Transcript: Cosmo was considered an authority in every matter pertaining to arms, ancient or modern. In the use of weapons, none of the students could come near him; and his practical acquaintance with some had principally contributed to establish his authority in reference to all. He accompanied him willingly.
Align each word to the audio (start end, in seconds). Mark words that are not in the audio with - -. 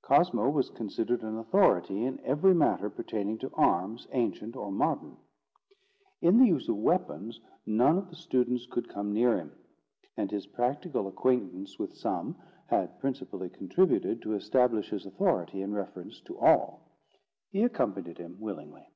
Cosmo 0.00 0.48
was 0.48 0.70
considered 0.70 1.22
an 1.22 1.36
authority 1.36 2.04
in 2.06 2.18
every 2.24 2.54
matter 2.54 2.88
pertaining 2.88 3.36
to 3.40 3.50
arms, 3.52 4.08
ancient 4.12 4.56
or 4.56 4.72
modern. 4.72 5.18
In 6.22 6.38
the 6.38 6.46
use 6.46 6.70
of 6.70 6.78
weapons, 6.78 7.38
none 7.66 7.98
of 7.98 8.08
the 8.08 8.16
students 8.16 8.64
could 8.64 8.88
come 8.88 9.12
near 9.12 9.36
him; 9.36 9.52
and 10.16 10.30
his 10.30 10.46
practical 10.46 11.06
acquaintance 11.06 11.78
with 11.78 11.92
some 11.98 12.34
had 12.68 12.98
principally 12.98 13.50
contributed 13.50 14.22
to 14.22 14.32
establish 14.32 14.88
his 14.88 15.04
authority 15.04 15.60
in 15.60 15.74
reference 15.74 16.22
to 16.22 16.38
all. 16.38 16.80
He 17.50 17.62
accompanied 17.62 18.16
him 18.16 18.38
willingly. 18.40 18.88